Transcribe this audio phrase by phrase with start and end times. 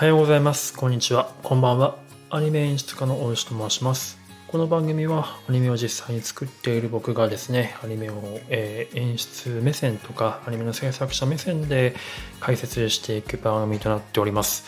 [0.00, 0.74] はようございます。
[0.74, 1.30] こんにちは。
[1.42, 1.98] こんばんは。
[2.30, 4.18] アニメ演出家の大石と申します。
[4.48, 11.94] この番組はアニメを実際に作っている僕がですね、アニメを、えー、演出目線とか、アニメの制作者目線で
[12.40, 14.64] 解説していく番組となっております。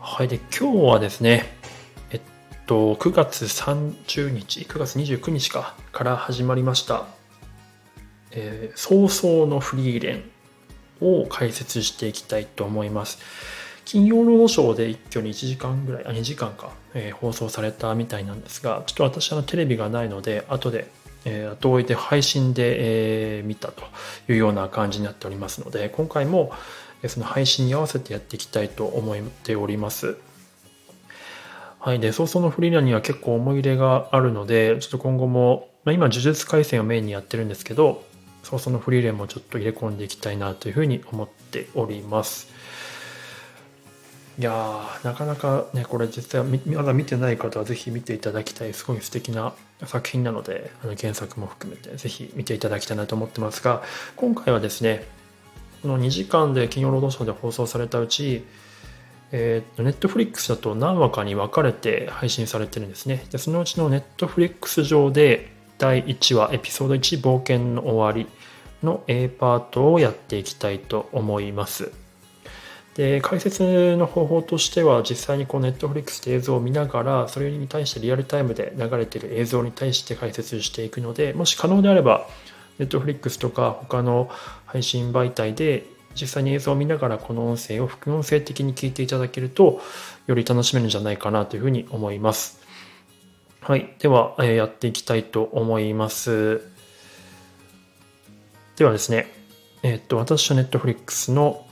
[0.00, 0.26] はい。
[0.26, 1.56] で、今日はですね、
[2.10, 2.20] えっ
[2.66, 7.06] と、9月30日、9月29日か、から始まりました、
[8.32, 10.24] えー、早々のフリーレン
[11.22, 13.20] を解説していきたいと思います。
[13.84, 20.88] 金曜ロードショーで一挙に1時間ぐらい、あ、2時間か、えー、放送されたみたいなんですが、ちょっと私はテレビがないので、後で、
[21.24, 23.82] えー、後追いで配信で、えー、見たと
[24.28, 26.52] いうような感じになっておりますので、今回も、
[27.02, 30.16] えその配信に合わせてやっていきたいと思っております。
[31.78, 32.00] はい。
[32.00, 38.02] で、早々のフリーランには結構思い入れがあるので、ちょっと今後も、まあ、今、呪術廻戦をメインにやってるんですけど、
[38.42, 42.48] 早々のフリーレンもちょっと入れ込んでいきたいなというふうに思っております。
[44.36, 49.54] いや、なかなかね、これ実際まだ見てない方はぜひ見ていただきたい、すごい素敵な
[49.86, 53.82] 作品なので、あの原作も含めてぜひ見ていただきたいなと思ってますが、
[54.16, 55.06] 今回はですね、
[55.82, 58.44] この2時間で金曜ロードショーで放送されたうち、
[59.30, 63.24] ネットフリックスだと何話かに分かれて配信されてるんですね。
[63.30, 68.32] で、そのうちのネットフリックス上で第1話、エピソード1冒険の終わり
[68.82, 71.92] の A パートをやっていきたいと思います。
[72.94, 82.28] で解説の方法としては実際にこう Netflix で映像を見ながらそれに対してリアルタイムで流れている映像に対して解説していくのでもし可能であれば
[82.78, 84.30] Netflix とか他の
[84.66, 89.80] 配信媒体で実際に映像を見ながらこの音声を副音声的に聞いていただけると
[90.26, 92.60] より楽しめるんじゃないかなというふうに思います。
[93.60, 93.94] はい。
[93.98, 96.60] では、えやっていきたいと思います。
[98.76, 99.26] ではですね、
[99.82, 101.63] えっと、私は Netflix の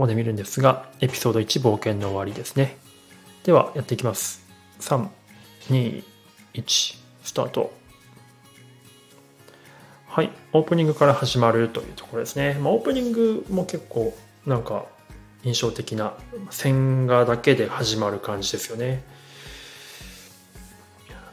[0.00, 2.76] 方で見るんですが、エピソード1冒険の終わりですね。
[3.44, 4.44] では、やっていきます。
[4.80, 5.06] 3、
[5.68, 6.02] 2、
[6.54, 7.72] 1、スタート。
[10.08, 12.54] はい、オープニングから始まるというところですね。
[12.60, 14.16] まあ、オープニングも結構
[14.46, 14.86] なんか
[15.44, 16.14] 印象的な
[16.50, 19.04] 線画だけで始まる感じですよね。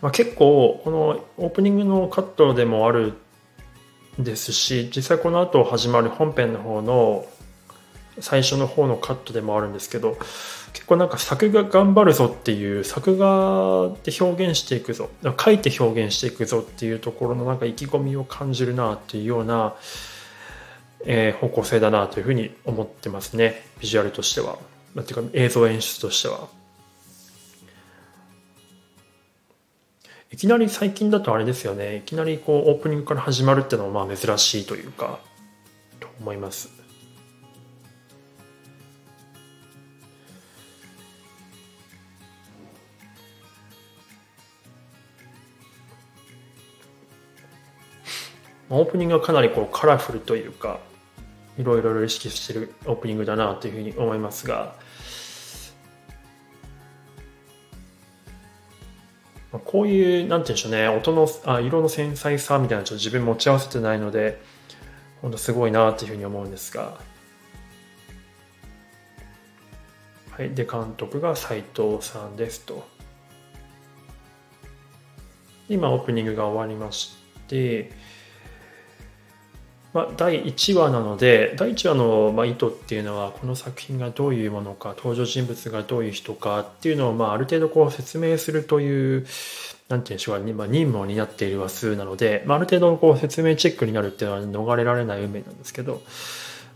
[0.01, 3.13] まあ、結構このオープニングのカットでもある
[4.19, 7.25] ですし実際この後始まる本編の方の
[8.19, 10.17] 最初の方のカットでもあるんですけど
[10.73, 19.75] 結構なんか作画頑張るぞっていう作画で表現していくぞ書いて表現していくぞっていうところのなんか意気込みを感じるなっていうような、
[21.05, 24.57] えー、方向性だなというふうに思ってますねビジュアルとしては。
[24.99, 26.47] っていうか映像演出としては。
[30.31, 35.19] いきなり最近だとあれですよねいきなりこうオープニングから始まるっていうのはまあ珍しいというか
[35.99, 36.76] と思います。
[48.69, 50.79] オープニングはかなりこうカラフルというか
[51.57, 54.75] いろいろ意識してるオープニングだなというふうに思いますが。
[59.65, 64.39] こういうなんて言うんでしょうね音のあ色の繊細さみたいなちょっと自分持ち合わせてないので
[65.21, 66.99] 本当すごいなというふうに思うんですが。
[70.31, 72.85] はいで監督が斉藤さんですと。
[75.69, 77.17] 今オープニングが終わりまし
[77.47, 77.91] て
[79.97, 89.25] まあ、第1話なので第1話のまあ意図っていうのはこの作品がどういうものか登場人物がどういう人かっていうのをまあある程度こう説明するという
[89.89, 96.03] なんていうんでしょうか、まあ、任務を担っている話数なので、まあ、ある程度こう説明チェックになるっていうのは逃れられない運命なんですけど、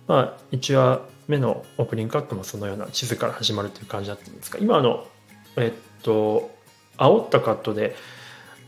[0.07, 5.05] まあ、1話目のオープニングカットもそのような地図から始まるという感じだったんですが今の
[5.57, 6.49] えっと
[6.97, 7.95] 煽ったカットで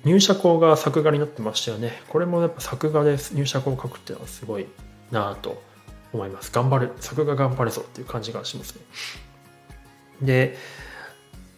[0.05, 2.01] 入社校が作画になってましたよね。
[2.09, 4.67] これもやっぱ作画で入社校を書くっていうのはすごい
[5.11, 5.61] なぁと
[6.11, 6.51] 思います。
[6.51, 8.81] 頑張る、作画頑張るぞっていう感じがしますね。
[10.21, 10.57] で、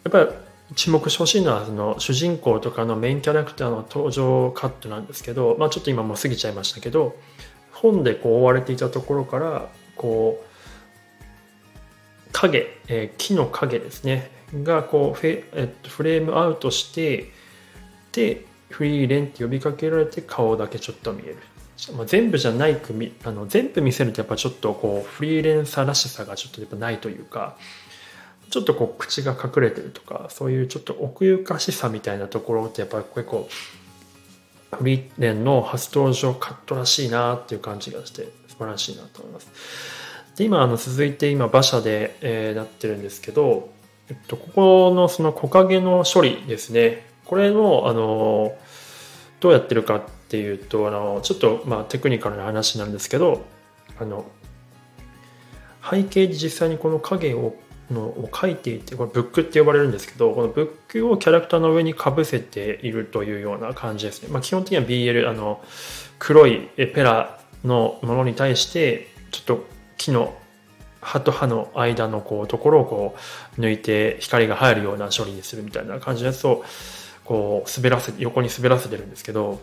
[0.04, 0.30] やっぱり
[0.76, 7.16] 注目してほしいのはその主人公とかのメインキャラクターの登場カットなんですけど、まあちょっと今もう過ぎちゃいましたけど、
[7.72, 10.46] 本でこう追われていたところから、こう、
[12.32, 14.32] 影、えー、木の影ですね、
[14.64, 17.32] がこうフェ、えっと、フレームアウトして、
[18.16, 21.38] でフリーレンって呼びかけられて顔だけちょっと見える、
[21.96, 27.58] まあ、全部じゃない組あの全部見せるとやっぱちょっとこうフリーレンサーらしさがちょっとやっぱないというか
[28.50, 33.48] ちょっとこう口が隠れてるとかそういうちょっと奥ゆかしさみたいなところってやっぱり結構
[34.72, 39.50] フリーレンの初登場カットらしいなっていう感じがして素晴らしいなと思います。
[40.36, 43.70] で今あの続いて今馬車で、えー、なってるんですけど、
[44.10, 48.56] えっと、ここのその木陰の処理ですねこれもあの
[49.40, 53.44] どうやってるかっていうとあのちょっとまあテクニカルな話なんですけど
[54.00, 54.26] あの
[55.88, 57.56] 背景で実際にこの影を
[57.92, 65.64] のを書いていてこれブックって呼ばれるんですけどこのブックをキャラクターの上にかぶせているというような感じですね、まあ、基本的には BL あの
[66.18, 69.66] 黒いペラのものに対してちょっと
[69.98, 70.36] 木の
[71.02, 73.16] 歯と歯の間のこうところをこ
[73.58, 76.64] う抜いて光が入るような処理にするみたいな感じのやつを
[77.26, 79.60] こう滑らせ横に滑らせてるんですけど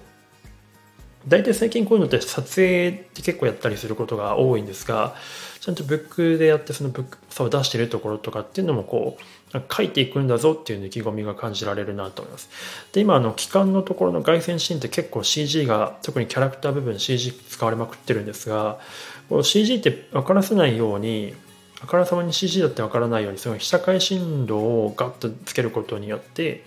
[1.26, 5.14] 大体最近こういうのって撮影って結構やったりすることが多いんですが
[5.60, 9.16] ちゃんとブックでやってそのブックさを出してるところとかっていうのもこ
[9.54, 12.48] う書いていくんだぞっていう意気込みが感じられるなと思います。
[12.92, 18.80] で今あの期間のところの凱旋シーンって結構 CG が特にキャラクター部分 CG 使われまくってるんですが
[19.28, 21.34] この CG って分からせないように
[21.80, 26.64] あからさまに CG だって分からないようにその被写界深度をガッとつけることによって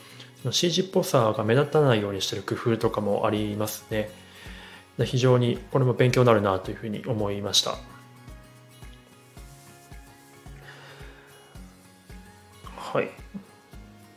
[0.51, 4.09] CG っぽさが目立たないようにしてる工夫とかもありますね。
[5.03, 7.75] 非常にこれも勉強になるなというふうに思いました。
[12.77, 13.09] はい。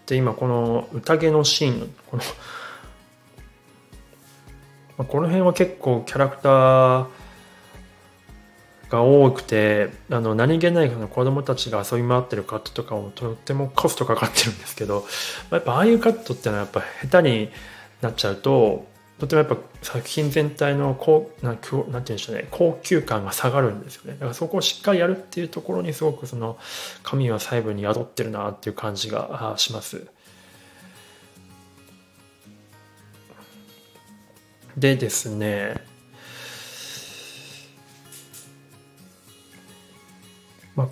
[0.06, 2.22] で、今この宴のシーン、この
[5.04, 7.06] この辺は結構キャラクター
[8.90, 15.05] が多くてあの何気ない子供たちが遊び回ってるカットとかもとってもコストかかってるんですけど
[15.50, 17.50] やっぱああいうカットってのはやっぱ下手に
[18.00, 18.87] なっちゃうと
[19.19, 24.12] とてもやっぱ作品全体のこうなんて言うんでしょうね高級感が下がるんですよね。
[24.12, 26.56] だからそこをしっかりやるっていうところにすごくその
[27.02, 30.06] 神は細部に宿ってるなっていう感じがします。
[34.76, 35.82] でですね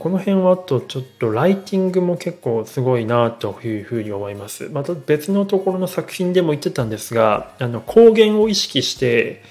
[0.06, 4.68] この辺はあとちょっとライティングも結構すごいなというふうに思います。
[4.68, 9.42] また別のところの作品でも言ってたんですがあの光源を意識して、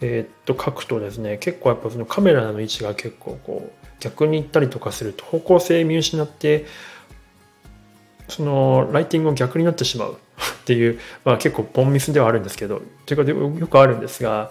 [0.00, 6.66] えー、っと書くとですね結構やっぱそのカメラの位置が結構こう逆に行ったりとかすると方向性見失って
[8.26, 10.14] そのライティングが逆になってしまう
[10.62, 14.50] っていう、まあ、結構ポンミスではあるんですけどというかよくあるんですが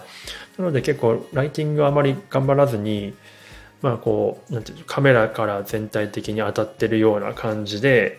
[0.56, 3.12] なので結構ライティングはあまり頑張らずに
[3.82, 8.18] まあこう、なんていうカメラから全体的に当たってるような感じで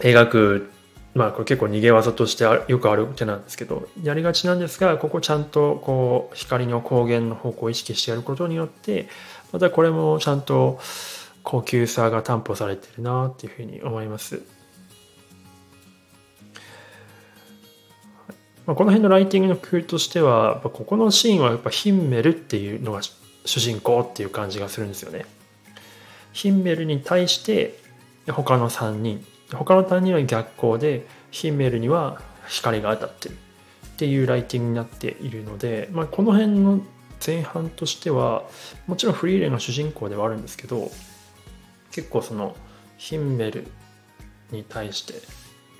[0.00, 0.70] 描く、
[1.14, 9.08] まあこれ結構逃げ技としてよくある手なんですけど、やりがちなんですが、ここちゃんとこう光の光源の方向を意識してやることによって、
[9.52, 10.80] またこれもちゃんと
[11.42, 14.42] 高級さが担保されてるなっていうふうに思います。
[18.66, 23.00] ま、この辺のライティングの工夫としては、ここのシーンはやっぱヒンメルっていうのが
[23.48, 25.24] 主人公っていう感じがするんですよね。
[26.32, 27.78] ヒンメルに対して
[28.28, 33.36] 他の3人他の3人は逆光でヒンメルには光が当たってる
[33.86, 36.80] っていうライティングになっているので、まあ、この辺の
[37.24, 38.44] 前半としては
[38.86, 40.90] もちろんフリーレンが主人公ではあるんですけど
[41.90, 42.54] 結構その
[42.98, 43.66] ヒンメル
[44.52, 45.14] に対して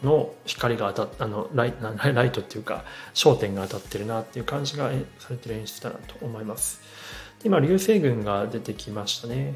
[0.03, 1.75] の光が当たっあのライ
[2.15, 6.81] ライトっていうか焦点が当たってるなっていう感じがされてる演出だなと思います。
[7.45, 9.55] 今、流星群が出てきましたね。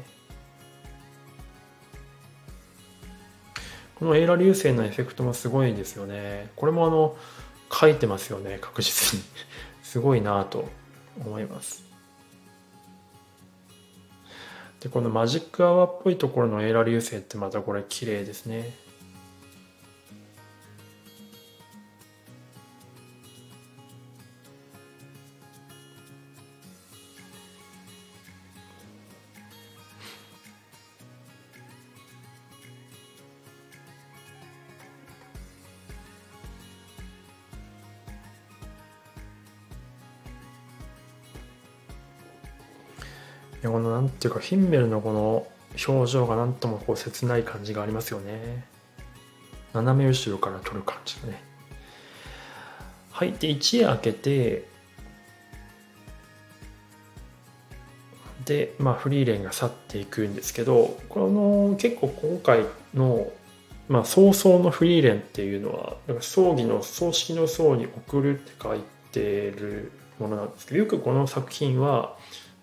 [3.95, 6.49] このエーラ流星のエフェクトもすごいですよね。
[6.55, 7.15] これもあの、
[7.71, 9.23] 書いてますよね、確実に。
[9.83, 10.69] すごいなと
[11.19, 11.83] 思います。
[14.79, 18.73] で、このマジックアワーっぽいところのエーラ流星ってまたこれ綺麗ですね。
[43.63, 45.47] やこのなんていうかヒンメルのこの
[45.87, 48.65] 表情がなんともこう切ない感じがありますよね。
[49.73, 51.41] 斜め後ろから撮る感じがね。
[53.11, 54.65] はいで一夜明けて
[58.45, 63.31] でまあフリーレンが去っていくんですけどこの結構今回の
[63.87, 72.17] まあ早々のフリーレンっていうのはか葬儀の葬式の葬に送るって書いてるものなんですけどよくこの作品は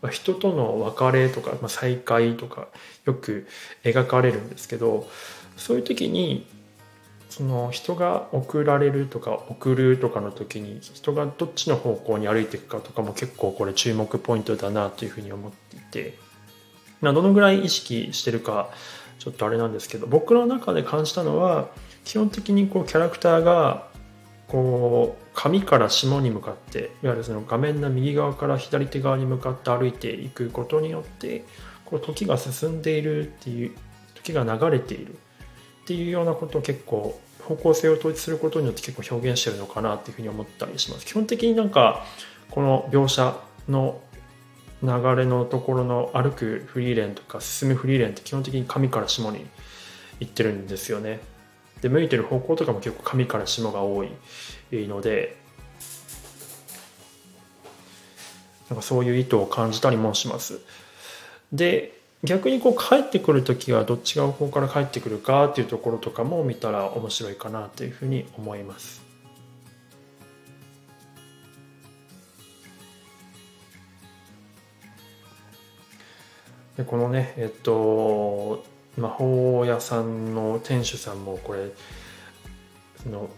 [0.08, 2.68] 人との別れとか、まあ、再会とか
[3.04, 3.46] よく
[3.84, 5.08] 描かれるんですけど
[5.56, 6.46] そういう時に
[7.28, 16.18] その人が送られるとか送るとかの時に人がどっちの方向に歩いていくかとかも結構これ注目ポイントだなというふうに思っていて、
[17.00, 18.70] どのぐらい意識してるか
[19.20, 21.68] ちょっとあれなんですけど僕の中で感じたのは
[22.04, 23.86] 基本的にこうキャラクターが
[24.48, 31.44] こう紙から下に向かっていわゆるその画面の右側から左手側に向かって歩いていくことによって
[31.84, 33.72] こう時が進んでいるっていう
[34.14, 35.16] 時が流れているっ
[35.86, 41.06] ていうようなことを結構方向性を統一することによって結構表現してるのかなっていうふうに思ったりします。
[41.06, 42.04] 基本的になんか
[42.50, 43.36] この描写
[43.68, 44.00] の
[44.82, 49.46] 流れのところの歩くフリーレンとか進むフリーレンって基本的に上から下に
[50.20, 51.20] 行ってるんですよね。
[51.80, 54.10] で向いてる方向とかも結構上から下が多い
[54.72, 55.36] ので
[58.68, 60.60] なんかそういう意図を感じたりもします。
[61.52, 69.02] で逆にこう帰ってくる時はどっちが方向から帰ってくるかっていうところとかも見たら面白いかなというふうに思います。
[76.76, 78.64] でこのねえっと
[78.96, 81.70] 魔法屋さんの店主さんもこれ
[83.02, 83.30] その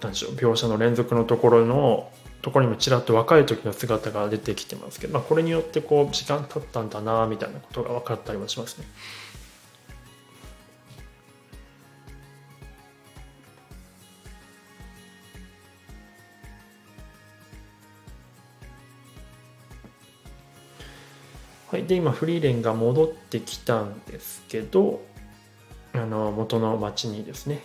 [0.00, 2.10] 何でしょう描写の連続のところの
[2.42, 8.84] ところにもちらっと若い時の姿が出てきてますけど、まあ、これによってこう時間経ったんだなみたいなことが分かったりもしますね。
[21.74, 25.00] はい、で今フリーレンが戻ってきたんですけど
[25.92, 27.64] あの元の町にですね。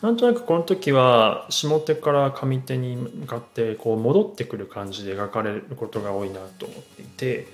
[0.00, 7.48] なんとなくこの時は下手から上手に向かってこう戻ってくる感じで描かれることが多いなと思っていて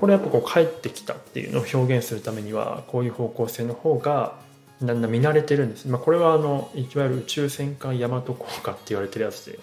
[0.00, 4.38] これやっぱこう帰ってきたっていうのを表現するためにはこういう方向性の方が
[4.82, 9.58] だんだん見慣れてるんです、まあ、これはあのいわゆる宇宙戦艦ヤマト効果って言われてるやつで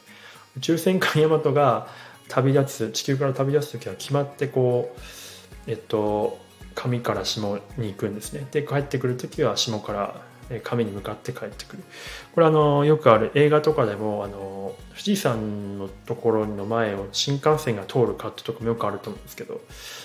[0.57, 1.87] 宇宙戦艦ヤマトが
[2.27, 4.99] 旅立つ地球から旅立つ時は決まってこう
[5.69, 6.39] えっと
[6.75, 7.41] 上から下
[7.77, 8.47] に行くんですね。
[8.51, 10.21] で帰ってくる時は下から
[10.63, 11.83] 神に向かって帰ってくる。
[12.33, 19.61] これあのよくある映画とかでもあの富士山のところの前を新幹線が通るカットとかもよくあると思うんですけど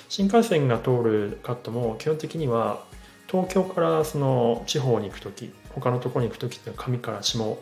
[0.09, 2.85] 新幹線が通るカットも基本的には
[3.29, 7.59] 東京からその地方に行く時他のところに行く時っていうのは上から下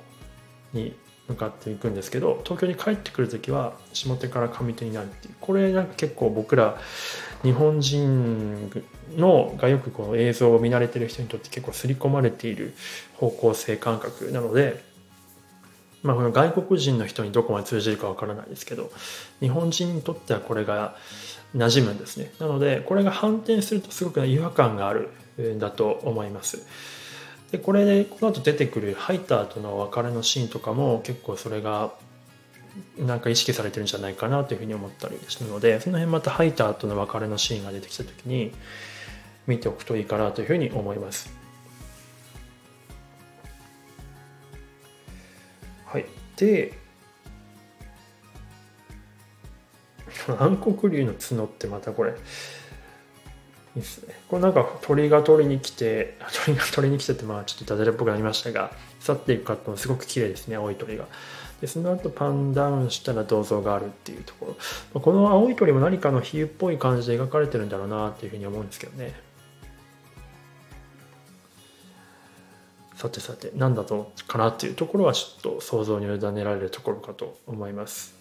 [0.72, 0.94] に
[1.28, 6.76] 向かっていくんですけど東京に帰ってくる時は下手から上手になるっていうこれなんか結構僕ら
[7.42, 8.70] 日本人
[9.16, 12.74] のがよくこの映像を見慣れてる人にとって結構刷り込まれている
[13.16, 14.82] 方向性感覚なので、
[16.02, 18.90] まあ、この外国人の人にどこまで通じるかわからないですけど
[19.40, 20.96] 日本人にとってはこれが
[21.56, 26.66] 馴染むんですねなのでこれが反転するとすごく違和感があるんだと思います。
[27.54, 31.92] でこれでこの後出てくるハイターとの別れのシーンとかも結構それが
[32.98, 38.50] なんか意識されてるんじゃないかなというふうに思ったりするのでその辺またハイターとの別れのシーンが出てきた時に
[39.46, 41.32] 見ておくといいかなというふうに思います。
[45.86, 46.06] はい、
[46.36, 46.72] で
[50.26, 52.14] 暗黒竜の角ってまたこれ
[53.76, 54.14] いいっすね。
[54.28, 61.06] これなんか鳥が取りに来て、 鳥が取りに来てって、まあちょっとダジャレっぽくなりましたが、去っていくカットもすごく綺麗ですね、青い鳥が。
[61.60, 64.54] で、その後パンダウンしたら銅像があるっていうとこ
[64.94, 65.00] ろ。
[65.00, 69.14] この青い鳥も何かの比喩っぽい感じで描かれてるんだろうなっていうふうに思うんですけどね。
[72.96, 78.13] さてさて、何だとかなっていうところはちょっと想像に委ねられるところかと思います。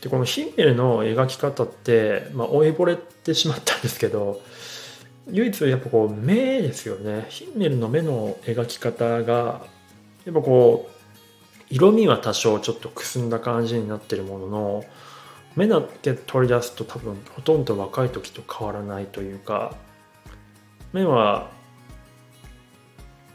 [0.00, 4.40] でこのヒンメルの描き方って、まあ、老いぼれてしまったんですけど
[5.30, 7.26] 唯一やっぱこう目ですよね。
[7.28, 9.66] ヒンメルの目の描き方が
[10.24, 10.98] やっぱこう
[11.70, 14.84] 色味は多少ちょっとくすんだ感じになってるものの
[15.54, 19.74] 目だけ取り出すと多分ほとんど若い時と変わらないというか
[20.92, 21.50] 目は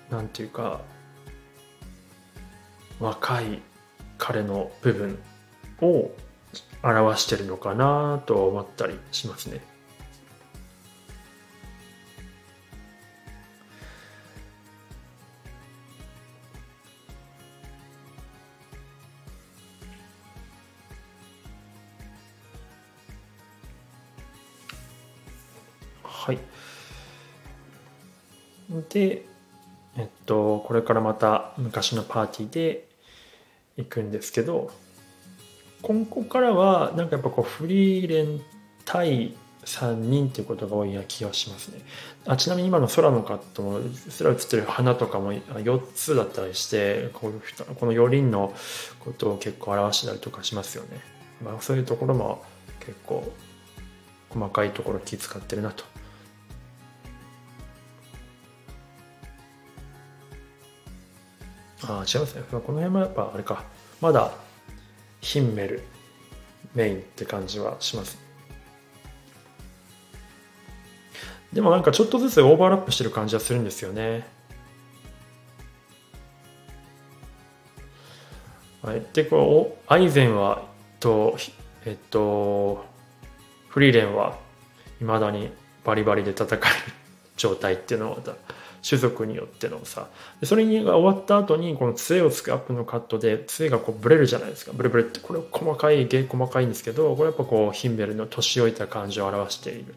[0.09, 0.81] なんていうか
[2.99, 3.61] 若い
[4.17, 5.19] 彼の部分
[5.81, 6.11] を
[6.83, 9.61] 表してるのかなと思ったりしますね。
[26.03, 26.39] はい。
[28.89, 29.25] で、
[29.97, 32.87] えっと、これからまた昔のパーティーで
[33.77, 34.71] 行くんですけど、
[35.83, 38.41] 今後からはなんかやっぱこうフリーレン
[38.85, 39.35] 対
[39.65, 41.81] 3人っていうことが多いな気がしますね。
[42.25, 43.79] あちなみに今の空のカットも
[44.17, 47.41] 空映ってる花とかも4つだったりしてこういう
[47.75, 48.53] この4人の
[49.01, 51.01] ことを結構表したりとかしますよね。
[51.43, 52.43] まあ、そういうところも
[52.79, 53.29] 結構
[54.29, 55.83] 細かいところ気遣ってるなと。
[61.85, 62.43] ああ、違いますね。
[62.49, 63.65] この辺もやっぱあれか。
[63.99, 64.31] まだ
[65.23, 65.81] ヒンメル
[66.75, 68.21] メインって感じはします。
[71.53, 74.27] でもなんかちょっとずつオーバーラップしてる感じはするんですよね。
[78.81, 80.67] はい、でこうアイゼンは
[80.99, 81.37] と
[81.85, 82.85] えっと
[83.69, 84.37] フリーレンは
[84.99, 85.51] いまだに
[85.85, 86.59] バリバリで戦える
[87.37, 88.17] 状態っていうのは
[88.87, 90.07] 種族によってのさ。
[90.43, 94.71] それが終わった後にこの杖をつくアップのカットで杖がこうブレるじゃないですか。
[94.73, 99.95] ブレブレってこれ細かい芸細かいんですけどこれやっぱこうヒンベルの年老いた感じを表している。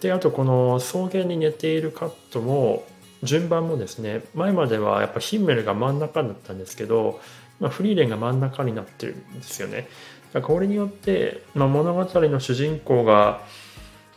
[0.00, 2.84] であとこの草原に寝ているカットも
[3.22, 7.20] 順番もですね前まではやっぱヒンメルが真ん中だったんですけど、
[7.58, 9.88] まあ、フリーレンが真ん中になってるんですよね。
[10.32, 13.40] だからこれによって、まあ、物語の主人公が、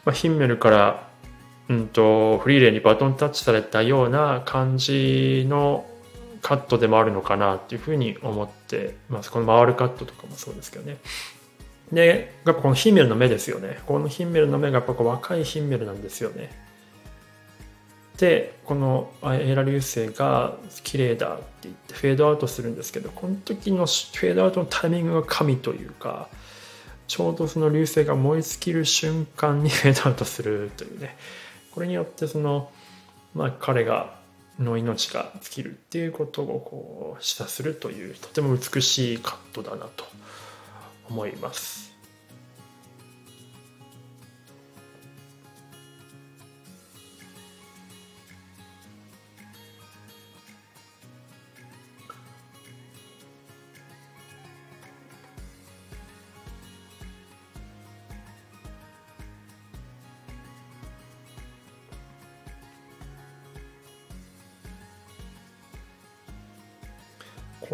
[0.03, 1.06] まあ、ヒンメルから
[1.69, 5.85] うんと、フリーレンにバトンタッチされたような感じの
[6.41, 9.31] カットでもあるのかなっていうふうに思ってます。
[9.31, 10.97] この回るカットとかもそうですけどね。
[11.91, 13.79] で、やっぱこのヒンメルの目ですよね。
[13.85, 16.49] このヒンメルの目がやっぱこう若いヒンメルなんですよね。
[18.17, 26.29] で、このエラ流星が綺麗だって言ってフェードアウトするんですけど、この時のフェードアウトのタイミングが神というか、
[27.07, 31.15] ちょうどその流星が燃え尽きる瞬間にフェードアウトするというね。
[31.77, 32.71] これによってその、
[33.35, 34.15] まあ、彼が
[34.57, 40.03] の命が尽きるっていうことをこう示唆するというとても美しいカットだなと
[41.07, 41.86] 思います。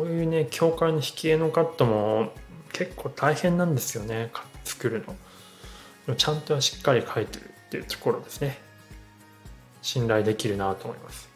[0.04, 2.34] こういうね教会の引き絵のカットも
[2.74, 4.32] 結構大変なんですよね
[4.66, 5.06] 作る
[6.08, 6.16] の。
[6.18, 8.58] ちゃんとしっかり描いてるっていうところですね。
[9.82, 11.30] 信頼できるなと思います。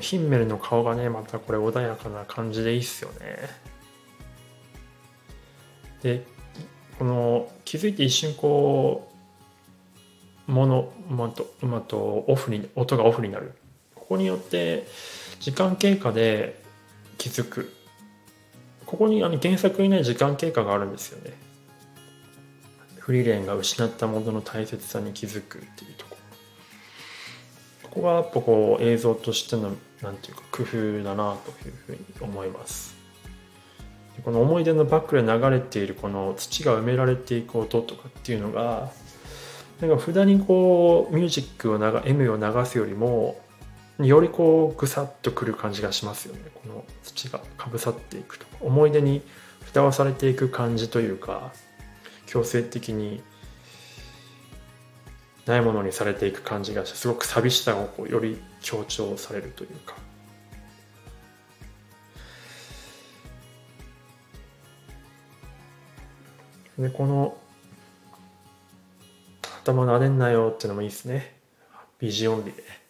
[0.00, 3.50] ヒンメルの顔がねまたこれ穏やかな感じでいいっすよね。
[6.02, 6.24] で
[6.98, 9.12] この気づいて一瞬こ
[10.48, 13.52] うもの馬と馬とオフに音がオフになる。
[14.06, 14.86] ここによって
[15.40, 16.62] 時間経過で
[17.18, 17.74] 気づく。
[18.86, 21.34] ここにあの原作にない時間経過があるんですよね。
[23.00, 26.16] フリーレンが失ったものの大切さに気づくっていうとこ。
[27.82, 32.94] ろここがやっぱこう映像としてのなんていうか工夫だなというふうに思います。
[34.24, 38.92] この思い出のバックで流れているこの土が埋められていく音とかっていうのが
[39.80, 43.44] なんか札にこうミュージックを流 M を流すよりも
[43.98, 46.42] よりこうぐさっとくる感じがしますよね。
[46.54, 49.22] この土がかぶさっていくと思い出に
[49.64, 51.52] 蓋をされていく感じというか
[52.26, 53.22] 強制的に
[55.46, 59.94] ないものにされていく感じがしてすごく寂しさをこうより強調されるというか。
[66.78, 67.38] でこの
[69.64, 71.40] 頭撫でんなよっていうのもいいですね。
[71.98, 72.85] ビジオンリで。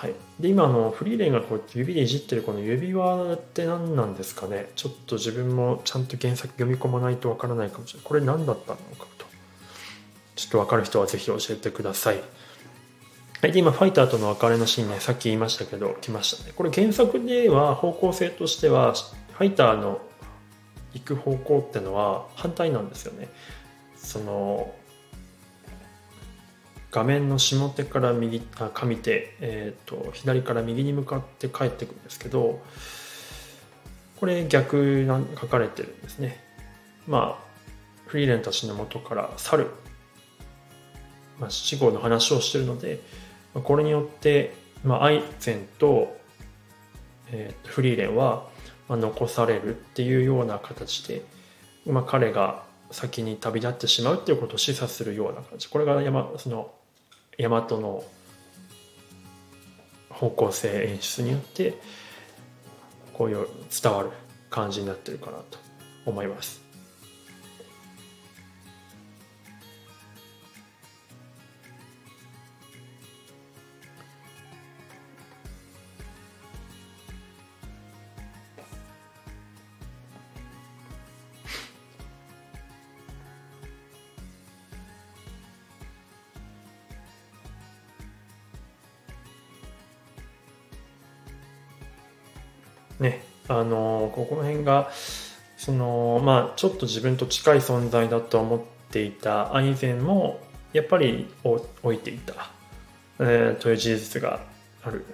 [0.00, 4.70] はい、で今のフリーレンがこう指でいじってるこの指輪って何なんですかね？
[4.74, 8.08] ちょっと自分もちゃんと原作読み込まないとわからないかもしれない。
[8.08, 9.26] これ何だったのかと。
[10.36, 12.22] ちょっと分かる人はぜひ教えてください。
[13.42, 13.52] はい。
[13.52, 16.54] で今ファイターとの別れのシーンねさっき言いましたけど来ましたね。
[16.56, 18.94] これ原作では方向性としては
[19.34, 20.00] ファイターの
[20.94, 23.28] 行く方向ってのは反対なんですよね。
[23.98, 24.74] その
[26.90, 32.60] 画面の下手から右あ上手、えーと、左から右に向かって帰ってくるんですけど
[34.18, 36.42] これ逆な書かれてるんですね。
[37.06, 37.50] まあ
[38.06, 39.66] フリーレンたちの元から去る、
[41.38, 43.00] まあ、死後の話をしてるので
[43.54, 44.52] これによって、
[44.84, 46.16] まあ、アイゼンと,、
[47.30, 48.48] えー、とフリーレンは、
[48.88, 51.22] まあ、残されるっていうような形で、
[51.86, 55.68] まあ、彼が先に旅立ってしまうっていうことを示唆するような感じ。
[55.68, 56.72] これが山その
[57.40, 58.04] 大和の
[60.10, 61.74] 方向性演出によって
[63.14, 63.46] こういう
[63.82, 64.10] 伝わる
[64.50, 65.58] 感じになってるかなと
[66.04, 66.69] 思います。
[93.00, 94.90] ね、あのここの辺が、
[95.56, 98.60] その、まあ、ちょっと自分と近い存在だと思っ
[98.90, 100.40] ていたアイゼンも、
[100.72, 102.50] やっぱり置いていた、
[103.18, 104.40] えー、という事実が
[104.84, 105.04] ある。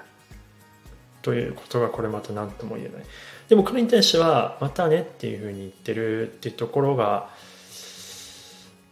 [1.22, 3.04] ということがこれまた何とも言えない。
[3.48, 7.30] でも彼に対しては、またねっていうふうに言ってるっていうところが、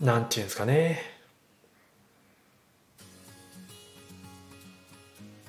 [0.00, 1.00] なんていうんですかね。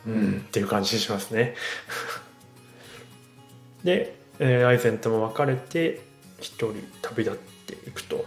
[0.06, 1.56] うんっていう感じしますね。
[3.86, 6.02] で、えー、アイゼンとも別れて
[6.40, 8.26] 一人旅立っていくと。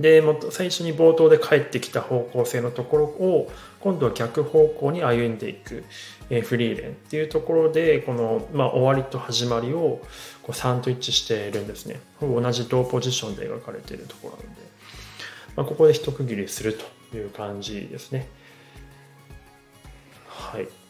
[0.00, 5.84] で最初に冒頭で帰ってきた方向性のところを今度は逆方向に歩んでいく、
[6.30, 10.00] えー、フリーレンっていうところでこの、まあ、終わりと始まりを
[10.42, 12.00] こうサンドイッチしているんですね。
[12.20, 14.62] 同じ同ポジションで描かれているところなので、
[15.54, 16.76] まあ、ここで一区切りする
[17.10, 18.26] という感じですね。
[20.26, 20.83] はい。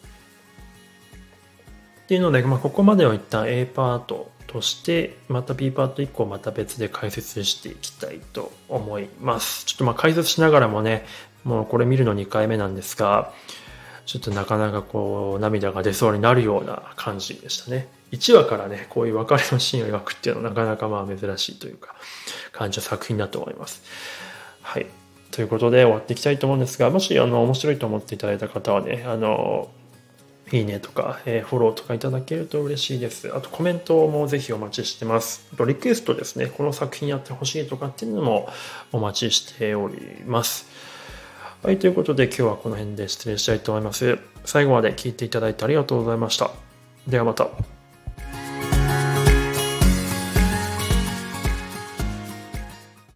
[2.04, 9.64] っていうので、まあ、ここまでは一旦 A パートとして、また B パート1個また別で解説していきたいと思います。
[9.64, 11.06] ちょっとまあ解説しながらもね、
[11.44, 13.32] もうこれ見るの2回目なんですが、
[14.06, 17.88] ちょっとなかなかこう涙が出そうになるような感じでしたね。
[18.12, 21.94] 1話からね、こういう別れのシーンを描くっていうのはなかなかまあ珍しいというか、
[22.52, 23.82] 感じの作品だと思います。
[24.60, 24.86] はい。
[25.30, 29.68] ということで終わっていきたいと思うんですが、もしあの面白いと思っていただいた方はね、あの、
[30.52, 33.34] いいねとか、えー、フォローとかいただけると嬉しいです。
[33.34, 35.48] あとコメントもぜひお待ちしてます。
[35.52, 38.48] あとリクエストですね、この作品やってほしいとかっていうのも
[38.92, 40.66] お待ちしております。
[41.62, 44.18] はい、ということで今日はこの辺で失礼したいと思います。
[44.44, 46.50] 最後まで聞いていただいてありがとうございました。
[47.08, 47.48] ではまた。